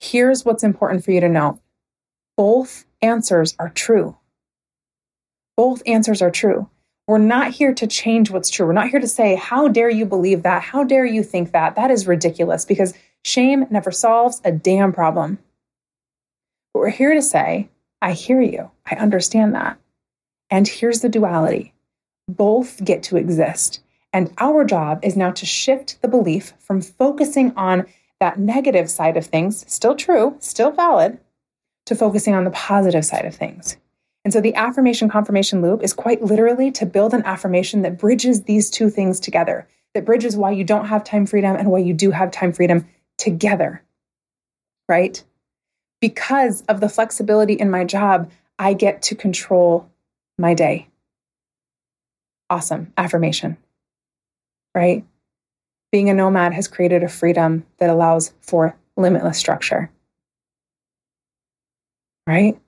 Here's 0.00 0.44
what's 0.44 0.64
important 0.64 1.04
for 1.04 1.12
you 1.12 1.20
to 1.20 1.28
know 1.28 1.60
both 2.36 2.86
answers 3.02 3.54
are 3.58 3.68
true. 3.68 4.16
Both 5.56 5.82
answers 5.86 6.22
are 6.22 6.30
true. 6.30 6.68
We're 7.06 7.18
not 7.18 7.50
here 7.50 7.74
to 7.74 7.86
change 7.86 8.30
what's 8.30 8.48
true. 8.48 8.66
We're 8.66 8.72
not 8.72 8.88
here 8.88 9.00
to 9.00 9.08
say, 9.08 9.34
How 9.34 9.68
dare 9.68 9.90
you 9.90 10.06
believe 10.06 10.44
that? 10.44 10.62
How 10.62 10.82
dare 10.82 11.04
you 11.04 11.22
think 11.22 11.52
that? 11.52 11.76
That 11.76 11.90
is 11.90 12.06
ridiculous 12.06 12.64
because 12.64 12.94
shame 13.24 13.66
never 13.70 13.90
solves 13.90 14.40
a 14.44 14.52
damn 14.52 14.92
problem. 14.92 15.38
But 16.72 16.80
we're 16.80 16.90
here 16.90 17.12
to 17.12 17.22
say, 17.22 17.68
I 18.00 18.12
hear 18.12 18.40
you. 18.40 18.70
I 18.90 18.94
understand 18.94 19.54
that. 19.54 19.78
And 20.48 20.66
here's 20.66 21.00
the 21.00 21.08
duality 21.08 21.71
both 22.36 22.84
get 22.84 23.02
to 23.04 23.16
exist. 23.16 23.82
And 24.12 24.32
our 24.38 24.64
job 24.64 25.00
is 25.02 25.16
now 25.16 25.30
to 25.32 25.46
shift 25.46 26.00
the 26.02 26.08
belief 26.08 26.52
from 26.58 26.82
focusing 26.82 27.52
on 27.56 27.86
that 28.20 28.38
negative 28.38 28.90
side 28.90 29.16
of 29.16 29.26
things, 29.26 29.64
still 29.72 29.96
true, 29.96 30.36
still 30.38 30.70
valid, 30.70 31.18
to 31.86 31.94
focusing 31.94 32.34
on 32.34 32.44
the 32.44 32.50
positive 32.50 33.04
side 33.04 33.24
of 33.24 33.34
things. 33.34 33.76
And 34.24 34.32
so 34.32 34.40
the 34.40 34.54
affirmation 34.54 35.08
confirmation 35.08 35.62
loop 35.62 35.82
is 35.82 35.92
quite 35.92 36.22
literally 36.22 36.70
to 36.72 36.86
build 36.86 37.12
an 37.14 37.24
affirmation 37.24 37.82
that 37.82 37.98
bridges 37.98 38.42
these 38.42 38.70
two 38.70 38.88
things 38.88 39.18
together, 39.18 39.66
that 39.94 40.04
bridges 40.04 40.36
why 40.36 40.52
you 40.52 40.62
don't 40.62 40.86
have 40.86 41.02
time 41.02 41.26
freedom 41.26 41.56
and 41.56 41.70
why 41.70 41.80
you 41.80 41.92
do 41.92 42.12
have 42.12 42.30
time 42.30 42.52
freedom 42.52 42.86
together. 43.18 43.82
Right? 44.88 45.24
Because 46.00 46.62
of 46.62 46.80
the 46.80 46.88
flexibility 46.88 47.54
in 47.54 47.70
my 47.70 47.84
job, 47.84 48.30
I 48.58 48.74
get 48.74 49.02
to 49.02 49.14
control 49.16 49.90
my 50.38 50.54
day. 50.54 50.86
Awesome 52.52 52.92
affirmation. 52.98 53.56
Right? 54.74 55.06
Being 55.90 56.10
a 56.10 56.14
nomad 56.14 56.52
has 56.52 56.68
created 56.68 57.02
a 57.02 57.08
freedom 57.08 57.64
that 57.78 57.88
allows 57.88 58.34
for 58.42 58.76
limitless 58.94 59.38
structure. 59.38 59.90
Right? 62.26 62.60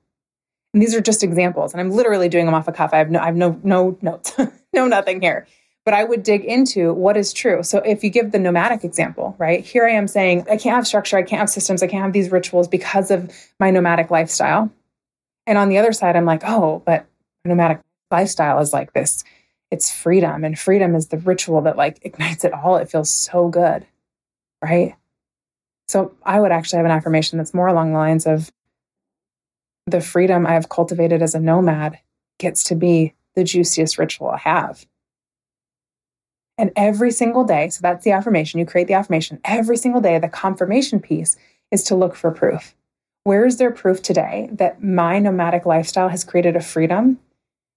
And 0.73 0.83
these 0.83 0.95
are 0.95 1.03
just 1.03 1.23
examples, 1.23 1.75
and 1.75 1.83
I'm 1.83 1.91
literally 1.91 2.31
doing 2.31 2.47
them 2.47 2.55
off 2.55 2.67
a 2.67 2.73
cuff. 2.73 2.95
I 2.95 2.97
have 2.97 3.11
no, 3.11 3.21
I 3.21 3.26
have 3.26 3.37
no, 3.37 3.61
no 3.62 3.99
notes, 4.00 4.33
no 4.73 4.87
nothing 4.87 5.21
here. 5.21 5.47
But 5.85 5.93
I 5.93 6.03
would 6.05 6.23
dig 6.23 6.47
into 6.47 6.95
what 6.95 7.19
is 7.19 7.35
true. 7.35 7.62
So 7.62 7.81
if 7.81 8.03
you 8.03 8.09
give 8.09 8.33
the 8.33 8.38
nomadic 8.38 8.85
example, 8.85 9.37
right? 9.38 9.62
Here 9.62 9.87
I 9.87 9.91
am 9.91 10.09
saying 10.09 10.47
I 10.50 10.57
can't 10.57 10.76
have 10.76 10.87
structure, 10.87 11.19
I 11.19 11.25
can't 11.25 11.41
have 11.41 11.50
systems, 11.50 11.83
I 11.83 11.88
can't 11.88 12.05
have 12.05 12.14
these 12.14 12.33
rituals 12.33 12.69
because 12.69 13.11
of 13.11 13.31
my 13.61 13.71
nomadic 13.71 14.11
lifestyle. 14.11 14.71
And 15.47 15.59
on 15.59 15.69
the 15.69 15.76
other 15.76 15.93
side, 15.93 16.17
I'm 16.17 16.25
like, 16.25 16.43
oh, 16.47 16.83
but 16.87 17.05
nomadic 17.45 17.81
lifestyle 18.11 18.61
is 18.61 18.73
like 18.73 18.95
this. 18.95 19.25
It's 19.75 19.90
freedom, 19.90 20.45
and 20.45 20.57
freedom 20.57 20.95
is 20.95 21.09
the 21.09 21.19
ritual 21.19 21.61
that 21.62 21.76
like 21.76 21.99
ignites 22.02 22.45
it 22.45 22.52
all. 22.52 22.76
It 22.76 22.88
feels 22.88 23.11
so 23.11 23.49
good, 23.49 23.85
right? 24.62 24.95
So 25.88 26.14
I 26.23 26.38
would 26.38 26.52
actually 26.52 26.76
have 26.76 26.87
an 26.87 26.93
affirmation 26.93 27.38
that's 27.38 27.52
more 27.52 27.66
along 27.66 27.90
the 27.90 27.99
lines 27.99 28.25
of 28.25 28.52
the 29.87 30.00
freedom 30.00 30.47
I've 30.47 30.69
cultivated 30.69 31.23
as 31.23 31.35
a 31.35 31.40
nomad 31.40 31.99
gets 32.38 32.62
to 32.64 32.76
be 32.76 33.14
the 33.35 33.43
juiciest 33.43 33.99
ritual 33.99 34.28
I 34.28 34.38
have. 34.38 34.87
And 36.57 36.71
every 36.76 37.11
single 37.11 37.43
day, 37.43 37.69
so 37.71 37.81
that's 37.83 38.04
the 38.04 38.12
affirmation, 38.12 38.61
you 38.61 38.66
create 38.66 38.87
the 38.87 38.95
affirmation. 38.95 39.40
Every 39.45 39.76
single 39.76 40.00
day, 40.00 40.21
the 40.21 40.28
confirmation 40.28 41.00
piece 41.00 41.37
is 41.73 41.83
to 41.85 41.97
look 41.97 42.14
for 42.14 42.31
proof. 42.31 42.76
Where 43.25 43.45
is 43.45 43.57
there 43.57 43.73
proof 43.73 44.02
today 44.02 44.50
that 44.52 44.85
my 44.85 45.19
nomadic 45.19 45.66
lifestyle 45.66 46.11
has 46.11 46.23
created 46.23 46.54
a 46.54 46.61
freedom 46.61 47.19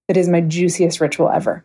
that 0.06 0.16
is 0.16 0.28
my 0.28 0.42
juiciest 0.42 1.00
ritual 1.00 1.28
ever? 1.28 1.64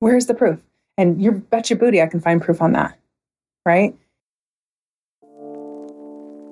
Where's 0.00 0.24
the 0.24 0.32
proof? 0.32 0.58
And 0.96 1.22
you 1.22 1.30
bet 1.30 1.68
your 1.68 1.78
booty 1.78 2.00
I 2.00 2.06
can 2.06 2.20
find 2.20 2.40
proof 2.40 2.62
on 2.62 2.72
that, 2.72 2.98
right? 3.66 3.94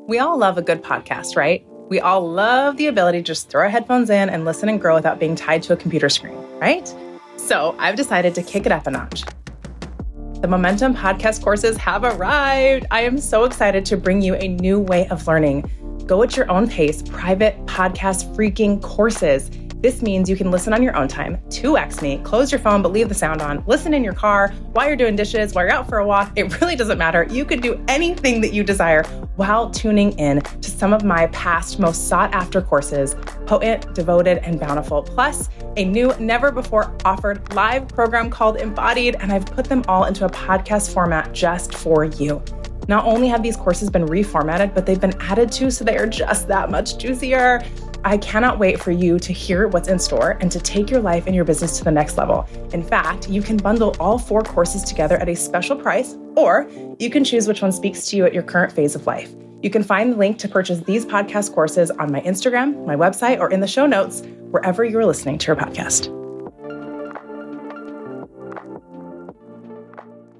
We 0.07 0.19
all 0.19 0.37
love 0.37 0.59
a 0.59 0.63
good 0.63 0.83
podcast, 0.83 1.35
right? 1.35 1.67
We 1.89 1.99
all 1.99 2.31
love 2.31 2.77
the 2.77 2.89
ability 2.89 3.21
to 3.21 3.25
just 3.25 3.49
throw 3.49 3.63
our 3.63 3.71
headphones 3.71 4.11
in 4.11 4.29
and 4.29 4.45
listen 4.45 4.69
and 4.69 4.79
grow 4.79 4.95
without 4.95 5.19
being 5.19 5.35
tied 5.35 5.63
to 5.63 5.73
a 5.73 5.77
computer 5.77 6.11
screen, 6.11 6.37
right? 6.59 6.95
So 7.39 7.75
I've 7.79 7.97
decided 7.97 8.35
to 8.35 8.43
kick 8.43 8.67
it 8.67 8.73
up 8.73 8.87
a 8.87 8.91
notch. 8.91 9.25
The 10.43 10.49
Momentum 10.49 10.95
podcast 10.95 11.43
courses 11.43 11.79
have 11.79 12.05
arrived. 12.05 12.85
I 12.91 13.01
am 13.01 13.17
so 13.17 13.45
excited 13.45 13.87
to 13.87 13.97
bring 13.97 14.21
you 14.21 14.35
a 14.35 14.49
new 14.49 14.79
way 14.79 15.09
of 15.09 15.27
learning. 15.27 15.71
Go 16.07 16.23
at 16.23 16.37
your 16.37 16.51
own 16.51 16.69
pace, 16.69 17.01
private 17.01 17.57
podcast 17.65 18.35
freaking 18.37 18.83
courses 18.83 19.51
this 19.81 20.03
means 20.03 20.29
you 20.29 20.37
can 20.37 20.51
listen 20.51 20.73
on 20.73 20.83
your 20.83 20.97
own 20.97 21.09
time, 21.09 21.39
2x 21.49 22.03
me, 22.03 22.19
close 22.25 22.51
your 22.51 22.59
phone 22.59 22.83
but 22.83 22.93
leave 22.93 23.09
the 23.09 23.15
sound 23.15 23.41
on, 23.41 23.63
listen 23.67 23.95
in 23.95 24.03
your 24.03 24.13
car, 24.13 24.49
while 24.73 24.87
you're 24.87 24.97
doing 24.97 25.15
dishes, 25.15 25.55
while 25.55 25.65
you're 25.65 25.73
out 25.73 25.89
for 25.89 25.99
a 25.99 26.07
walk. 26.07 26.33
It 26.37 26.61
really 26.61 26.75
doesn't 26.77 26.99
matter. 26.99 27.27
You 27.31 27.45
can 27.45 27.61
do 27.61 27.83
anything 27.89 28.41
that 28.41 28.53
you 28.53 28.65
desire 28.65 29.05
while 29.37 29.71
tuning 29.71 30.19
in 30.19 30.41
to 30.41 30.71
some 30.71 30.93
of 30.93 31.05
my 31.05 31.29
past 31.29 31.79
most 31.79 32.09
sought 32.09 32.35
after 32.35 32.61
courses 32.61 33.15
Potent, 33.47 33.95
Devoted, 33.95 34.39
and 34.39 34.59
Bountiful, 34.59 35.03
plus 35.03 35.49
a 35.77 35.85
new, 35.85 36.13
never 36.19 36.51
before 36.51 36.97
offered 37.05 37.55
live 37.55 37.89
program 37.89 38.31
called 38.31 38.57
Embodied. 38.57 39.17
And 39.21 39.33
I've 39.33 39.47
put 39.47 39.67
them 39.67 39.85
all 39.89 40.05
into 40.05 40.25
a 40.25 40.29
podcast 40.29 40.93
format 40.93 41.33
just 41.33 41.75
for 41.75 42.05
you. 42.05 42.43
Not 42.89 43.05
only 43.05 43.29
have 43.29 43.43
these 43.43 43.57
courses 43.57 43.91
been 43.91 44.07
reformatted, 44.07 44.75
but 44.75 44.87
they've 44.87 45.01
been 45.01 45.17
added 45.21 45.53
to 45.53 45.71
so 45.71 45.85
they 45.85 45.99
are 45.99 46.07
just 46.07 46.49
that 46.49 46.71
much 46.71 46.97
juicier. 46.97 47.63
I 48.03 48.17
cannot 48.17 48.59
wait 48.59 48.81
for 48.81 48.93
you 48.93 49.19
to 49.19 49.33
hear 49.33 49.69
what's 49.69 49.89
in 49.89 49.99
store 49.99 50.39
and 50.41 50.51
to 50.51 50.59
take 50.59 50.91
your 50.91 51.01
life 51.01 51.27
and 51.27 51.37
your 51.37 51.45
business 51.45 51.77
to 51.79 51.85
the 51.85 51.91
next 51.91 52.17
level. 52.17 52.49
In 52.73 52.83
fact, 52.83 53.29
you 53.29 53.43
can 53.43 53.59
bundle 53.59 53.95
all 54.01 54.19
four 54.19 54.43
courses 54.43 54.83
together 54.83 55.19
at 55.19 55.29
a 55.29 55.37
special 55.37 55.77
price, 55.77 56.17
or 56.35 56.67
you 56.99 57.11
can 57.11 57.25
choose 57.25 57.47
which 57.47 57.61
one 57.61 57.73
speaks 57.73 58.07
to 58.07 58.17
you 58.17 58.25
at 58.25 58.33
your 58.33 58.43
current 58.43 58.73
phase 58.73 58.95
of 58.95 59.07
life. 59.07 59.35
You 59.63 59.69
can 59.69 59.83
find 59.83 60.13
the 60.13 60.17
link 60.17 60.39
to 60.39 60.49
purchase 60.49 60.81
these 60.81 61.05
podcast 61.05 61.53
courses 61.53 61.91
on 61.91 62.11
my 62.11 62.21
Instagram, 62.23 62.87
my 62.87 62.97
website, 62.97 63.39
or 63.39 63.51
in 63.51 63.61
the 63.61 63.67
show 63.67 63.87
notes, 63.87 64.23
wherever 64.51 64.83
you're 64.83 65.05
listening 65.05 65.37
to 65.39 65.47
your 65.49 65.57
podcast. 65.57 66.18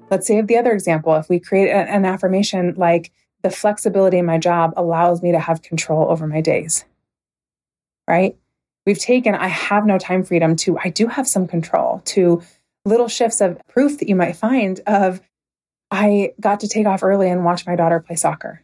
Let's 0.09 0.27
say 0.27 0.39
of 0.39 0.47
the 0.47 0.57
other 0.57 0.71
example. 0.71 1.15
If 1.15 1.29
we 1.29 1.39
create 1.39 1.69
an 1.69 2.05
affirmation 2.05 2.73
like, 2.77 3.11
the 3.41 3.49
flexibility 3.49 4.17
in 4.17 4.25
my 4.25 4.37
job 4.37 4.73
allows 4.75 5.23
me 5.23 5.31
to 5.31 5.39
have 5.39 5.61
control 5.61 6.11
over 6.11 6.27
my 6.27 6.41
days 6.41 6.83
right? 8.09 8.35
We've 8.85 8.99
taken, 8.99 9.35
I 9.35 9.47
have 9.47 9.85
no 9.85 9.99
time 9.99 10.23
freedom 10.23 10.55
to, 10.57 10.77
I 10.79 10.89
do 10.89 11.07
have 11.07 11.27
some 11.27 11.47
control 11.47 12.01
to 12.05 12.41
little 12.83 13.07
shifts 13.07 13.39
of 13.39 13.61
proof 13.67 13.99
that 13.99 14.09
you 14.09 14.15
might 14.15 14.35
find 14.35 14.81
of, 14.87 15.21
I 15.91 16.33
got 16.39 16.59
to 16.61 16.67
take 16.67 16.87
off 16.87 17.03
early 17.03 17.29
and 17.29 17.45
watch 17.45 17.67
my 17.67 17.75
daughter 17.75 17.99
play 17.99 18.15
soccer. 18.15 18.63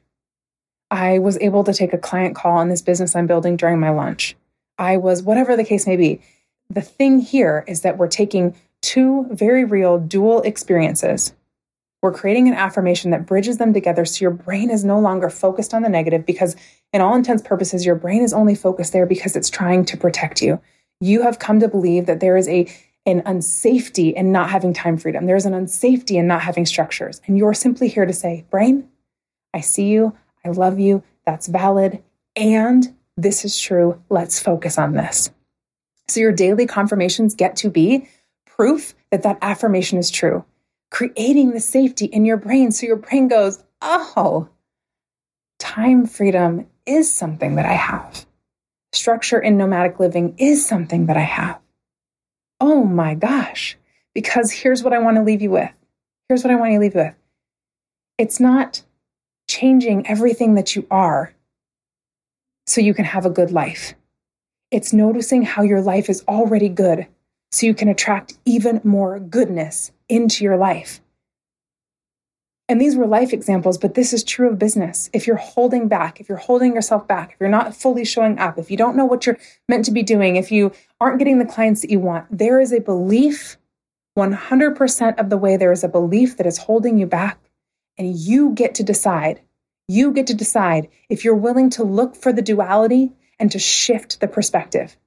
I 0.90 1.20
was 1.20 1.38
able 1.40 1.64
to 1.64 1.74
take 1.74 1.94
a 1.94 1.98
client 1.98 2.36
call 2.36 2.58
on 2.58 2.70
this 2.70 2.82
business 2.82 3.16
I'm 3.16 3.28
building 3.28 3.56
during 3.56 3.80
my 3.80 3.92
lunch. 3.92 4.36
I 4.78 4.98
was, 4.98 5.22
whatever 5.22 5.56
the 5.56 5.64
case 5.64 5.86
may 5.86 5.96
be. 5.96 6.22
The 6.70 6.82
thing 6.82 7.20
here 7.20 7.64
is 7.68 7.82
that 7.82 7.98
we're 7.98 8.08
taking 8.08 8.56
two 8.86 9.28
very 9.32 9.66
real 9.66 10.00
dual 10.00 10.42
experiences 10.42 11.34
we're 12.06 12.14
creating 12.14 12.48
an 12.48 12.54
affirmation 12.54 13.10
that 13.10 13.26
bridges 13.26 13.58
them 13.58 13.74
together 13.74 14.06
so 14.06 14.22
your 14.22 14.30
brain 14.30 14.70
is 14.70 14.86
no 14.86 15.00
longer 15.00 15.28
focused 15.28 15.74
on 15.74 15.82
the 15.82 15.90
negative 15.90 16.24
because, 16.24 16.56
in 16.94 17.02
all 17.02 17.16
intents 17.16 17.42
purposes, 17.42 17.84
your 17.84 17.96
brain 17.96 18.22
is 18.22 18.32
only 18.32 18.54
focused 18.54 18.94
there 18.94 19.08
because 19.08 19.36
it's 19.36 19.50
trying 19.50 19.86
to 19.86 19.98
protect 19.98 20.40
you. 20.40 20.62
You 21.00 21.24
have 21.24 21.40
come 21.40 21.60
to 21.62 21.68
believe 21.68 22.06
that 22.06 22.20
there 22.20 22.38
is 22.38 22.48
a 22.48 22.72
an 23.08 23.24
unsafety 23.24 24.14
in 24.14 24.32
not 24.32 24.52
having 24.52 24.72
time 24.72 24.98
freedom. 24.98 25.26
There's 25.26 25.48
an 25.48 25.54
unsafety 25.54 26.20
in 26.20 26.28
not 26.28 26.42
having 26.42 26.68
structures. 26.68 27.22
And 27.26 27.40
you're 27.40 27.56
simply 27.56 27.88
here 27.88 28.06
to 28.06 28.14
say, 28.14 28.46
brain, 28.52 28.88
I 29.52 29.62
see 29.62 29.88
you. 29.88 30.16
I 30.46 30.50
love 30.50 30.78
you. 30.78 31.02
That's 31.26 31.48
valid. 31.48 32.04
And 32.36 32.96
this 33.18 33.46
is 33.46 33.60
true. 33.60 34.00
Let's 34.10 34.40
focus 34.40 34.78
on 34.78 34.94
this. 34.94 35.32
So 36.08 36.20
your 36.20 36.32
daily 36.32 36.68
confirmations 36.68 37.34
get 37.34 37.56
to 37.58 37.72
be 37.72 38.08
proof 38.56 38.96
that 39.12 39.24
that 39.24 39.38
affirmation 39.42 39.98
is 39.98 40.10
true 40.10 40.46
creating 40.96 41.52
the 41.52 41.60
safety 41.60 42.06
in 42.06 42.24
your 42.24 42.38
brain 42.38 42.72
so 42.72 42.86
your 42.86 42.96
brain 42.96 43.28
goes, 43.28 43.62
oh, 43.82 44.48
time 45.60 46.06
freedom 46.06 46.66
is 46.86 47.12
something 47.12 47.56
that 47.56 47.66
I 47.66 47.74
have. 47.74 48.26
Structure 48.94 49.40
in 49.40 49.58
nomadic 49.58 50.00
living 50.00 50.36
is 50.38 50.66
something 50.66 51.08
that 51.08 51.18
I 51.18 51.24
have. 51.24 51.60
Oh 52.62 52.86
my 52.86 53.14
gosh. 53.14 53.78
Because 54.14 54.52
here's 54.52 54.84
what 54.84 54.94
I 54.94 55.00
want 55.00 55.18
to 55.18 55.24
leave 55.24 55.42
you 55.42 55.52
with. 55.52 55.72
Here's 56.30 56.46
what 56.46 56.52
I 56.52 56.56
want 56.56 56.72
to 56.72 56.80
leave 56.80 56.96
you 56.96 57.02
with. 57.02 57.16
It's 58.18 58.40
not 58.40 58.82
changing 59.50 60.08
everything 60.08 60.56
that 60.56 60.78
you 60.78 60.88
are 60.90 61.34
so 62.68 62.80
you 62.80 62.94
can 62.94 63.04
have 63.04 63.26
a 63.26 63.30
good 63.30 63.52
life. 63.52 63.96
It's 64.72 64.94
noticing 64.94 65.42
how 65.42 65.64
your 65.64 65.82
life 65.82 66.10
is 66.10 66.24
already 66.26 66.70
good 66.70 67.08
so 67.56 67.66
you 67.66 67.74
can 67.74 67.88
attract 67.88 68.38
even 68.44 68.82
more 68.84 69.18
goodness 69.18 69.94
into 70.10 70.44
your 70.44 70.58
life. 70.58 71.00
And 72.68 72.82
these 72.82 72.98
were 72.98 73.08
life 73.08 73.32
examples, 73.32 73.78
but 73.78 73.94
this 73.94 74.12
is 74.12 74.26
true 74.26 74.50
of 74.50 74.60
business. 74.60 75.10
If 75.14 75.26
you're 75.26 75.38
holding 75.38 75.88
back, 75.88 76.20
if 76.20 76.28
you're 76.28 76.38
holding 76.38 76.74
yourself 76.76 77.08
back, 77.08 77.32
if 77.32 77.38
you're 77.40 77.48
not 77.48 77.74
fully 77.74 78.04
showing 78.04 78.40
up, 78.40 78.60
if 78.60 78.70
you 78.70 78.76
don't 78.76 78.98
know 78.98 79.06
what 79.06 79.26
you're 79.26 79.38
meant 79.70 79.86
to 79.86 79.92
be 79.92 80.04
doing, 80.04 80.36
if 80.36 80.52
you 80.52 80.74
aren't 81.00 81.18
getting 81.18 81.40
the 81.40 81.46
clients 81.46 81.80
that 81.80 81.90
you 81.90 82.00
want, 82.00 82.26
there 82.30 82.60
is 82.60 82.74
a 82.74 82.82
belief 82.82 83.56
100% 84.18 85.18
of 85.18 85.30
the 85.30 85.38
way, 85.38 85.56
there 85.56 85.72
is 85.72 85.84
a 85.84 85.88
belief 85.88 86.36
that 86.36 86.48
is 86.48 86.58
holding 86.58 86.98
you 86.98 87.06
back. 87.06 87.40
And 87.98 88.14
you 88.14 88.52
get 88.52 88.76
to 88.76 88.84
decide. 88.84 89.40
You 89.88 90.12
get 90.12 90.28
to 90.28 90.34
decide 90.34 90.90
if 91.08 91.24
you're 91.24 91.36
willing 91.36 91.70
to 91.72 91.84
look 91.84 92.18
for 92.18 92.34
the 92.34 92.42
duality 92.42 93.14
and 93.40 93.50
to 93.52 93.60
shift 93.60 94.20
the 94.20 94.28
perspective. 94.28 94.98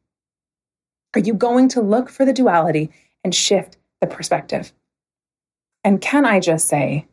Are 1.15 1.21
you 1.21 1.35
going 1.35 1.69
to 1.71 1.81
look 1.81 2.09
for 2.09 2.25
the 2.25 2.33
duality 2.33 2.91
and 3.25 3.35
shift 3.35 3.77
the 4.01 4.07
perspective? 4.07 4.73
And 5.85 6.01
can 6.01 6.25
I 6.25 6.41
just 6.41 6.69
say 6.69 7.07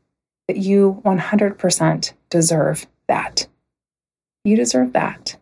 that 0.48 0.58
you 0.58 1.02
100% 1.06 2.14
deserve 2.30 2.88
that? 3.08 3.48
You 4.44 4.56
deserve 4.56 4.94
that. 4.94 5.38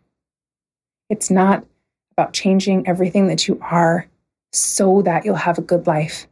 It's 1.10 1.30
not 1.30 1.66
about 2.12 2.34
changing 2.34 2.88
everything 2.88 3.28
that 3.28 3.48
you 3.48 3.60
are 3.62 4.08
so 4.52 5.02
that 5.02 5.26
you'll 5.26 5.36
have 5.36 5.58
a 5.58 5.64
good 5.64 5.88
life. 5.88 6.28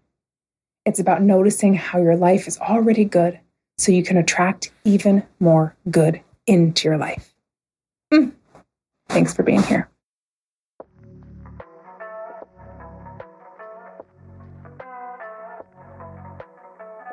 It's 0.86 1.00
about 1.00 1.22
noticing 1.22 1.74
how 1.74 2.00
your 2.00 2.16
life 2.16 2.48
is 2.48 2.58
already 2.60 3.04
good 3.04 3.40
so 3.78 3.92
you 3.92 4.04
can 4.04 4.18
attract 4.18 4.72
even 4.84 5.24
more 5.40 5.76
good 5.90 6.22
into 6.48 6.88
your 6.88 6.98
life. 6.98 7.34
Mm. 8.14 8.32
Thanks 9.10 9.34
for 9.34 9.44
being 9.44 9.64
here. 9.64 9.91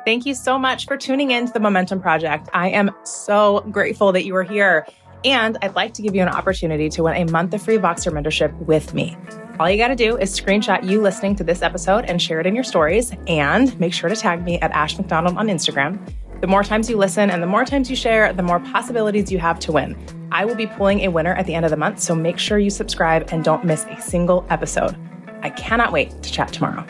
Thank 0.09 0.25
you 0.25 0.33
so 0.33 0.57
much 0.57 0.87
for 0.87 0.97
tuning 0.97 1.29
in 1.29 1.45
to 1.45 1.53
the 1.53 1.59
Momentum 1.59 2.01
Project. 2.01 2.49
I 2.51 2.69
am 2.69 2.89
so 3.03 3.59
grateful 3.69 4.11
that 4.13 4.25
you 4.25 4.35
are 4.37 4.43
here. 4.43 4.87
And 5.23 5.55
I'd 5.61 5.75
like 5.75 5.93
to 5.93 6.01
give 6.01 6.15
you 6.15 6.23
an 6.23 6.29
opportunity 6.29 6.89
to 6.89 7.03
win 7.03 7.15
a 7.15 7.31
month 7.31 7.53
of 7.53 7.61
free 7.61 7.77
Voxer 7.77 8.11
mentorship 8.11 8.57
with 8.65 8.95
me. 8.95 9.15
All 9.59 9.69
you 9.69 9.77
got 9.77 9.89
to 9.89 9.95
do 9.95 10.17
is 10.17 10.35
screenshot 10.35 10.83
you 10.83 10.99
listening 10.99 11.35
to 11.35 11.43
this 11.43 11.61
episode 11.61 12.05
and 12.05 12.19
share 12.19 12.39
it 12.39 12.47
in 12.47 12.55
your 12.55 12.63
stories. 12.63 13.11
And 13.27 13.79
make 13.79 13.93
sure 13.93 14.09
to 14.09 14.15
tag 14.15 14.43
me 14.43 14.59
at 14.61 14.71
Ash 14.71 14.97
McDonald 14.97 15.37
on 15.37 15.45
Instagram. 15.45 15.99
The 16.41 16.47
more 16.47 16.63
times 16.63 16.89
you 16.89 16.97
listen 16.97 17.29
and 17.29 17.43
the 17.43 17.45
more 17.45 17.63
times 17.63 17.87
you 17.87 17.95
share, 17.95 18.33
the 18.33 18.41
more 18.41 18.59
possibilities 18.59 19.31
you 19.31 19.37
have 19.37 19.59
to 19.59 19.71
win. 19.71 19.95
I 20.31 20.43
will 20.43 20.55
be 20.55 20.65
pulling 20.65 21.01
a 21.01 21.09
winner 21.09 21.35
at 21.35 21.45
the 21.45 21.53
end 21.53 21.65
of 21.65 21.69
the 21.69 21.77
month, 21.77 21.99
so 21.99 22.15
make 22.15 22.39
sure 22.39 22.57
you 22.57 22.71
subscribe 22.71 23.29
and 23.31 23.43
don't 23.43 23.63
miss 23.63 23.85
a 23.85 24.01
single 24.01 24.43
episode. 24.49 24.95
I 25.43 25.51
cannot 25.51 25.91
wait 25.91 26.23
to 26.23 26.31
chat 26.31 26.51
tomorrow. 26.51 26.83